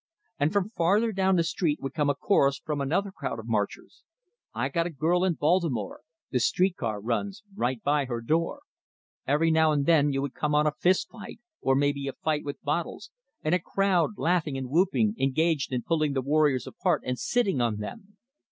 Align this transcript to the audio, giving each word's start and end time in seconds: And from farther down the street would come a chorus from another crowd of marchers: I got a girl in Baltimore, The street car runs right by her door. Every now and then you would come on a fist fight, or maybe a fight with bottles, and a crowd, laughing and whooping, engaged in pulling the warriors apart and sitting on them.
And 0.39 0.51
from 0.51 0.69
farther 0.69 1.11
down 1.11 1.35
the 1.35 1.43
street 1.43 1.77
would 1.79 1.93
come 1.93 2.09
a 2.09 2.15
chorus 2.15 2.57
from 2.65 2.81
another 2.81 3.11
crowd 3.11 3.37
of 3.37 3.47
marchers: 3.47 4.03
I 4.51 4.67
got 4.67 4.87
a 4.87 4.89
girl 4.89 5.23
in 5.23 5.35
Baltimore, 5.35 6.01
The 6.31 6.39
street 6.39 6.75
car 6.75 6.99
runs 6.99 7.43
right 7.55 7.83
by 7.83 8.05
her 8.05 8.19
door. 8.19 8.61
Every 9.27 9.51
now 9.51 9.71
and 9.71 9.85
then 9.85 10.11
you 10.11 10.23
would 10.23 10.33
come 10.33 10.55
on 10.55 10.65
a 10.65 10.71
fist 10.71 11.09
fight, 11.11 11.39
or 11.61 11.75
maybe 11.75 12.07
a 12.07 12.13
fight 12.13 12.43
with 12.43 12.59
bottles, 12.63 13.11
and 13.43 13.53
a 13.53 13.59
crowd, 13.59 14.17
laughing 14.17 14.57
and 14.57 14.71
whooping, 14.71 15.17
engaged 15.19 15.71
in 15.71 15.83
pulling 15.83 16.13
the 16.13 16.23
warriors 16.23 16.65
apart 16.65 17.03
and 17.05 17.19
sitting 17.19 17.61
on 17.61 17.77
them. 17.77 18.17